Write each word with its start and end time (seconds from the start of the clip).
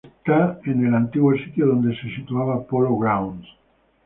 Está 0.17 0.59
en 0.65 0.87
el 0.87 0.95
antiguo 0.95 1.31
sitio 1.35 1.67
donde 1.67 1.95
se 1.95 2.09
situaba 2.15 2.65
Polo 2.65 2.97
Grounds. 2.97 3.47